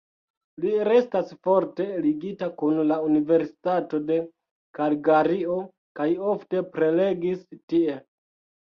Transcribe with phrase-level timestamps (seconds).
[0.63, 4.19] Li restas forte ligita kun la Universitato de
[4.81, 5.63] Kalgario
[6.03, 8.05] kaj ofte prelegis tie.